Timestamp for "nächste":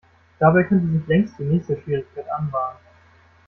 1.43-1.79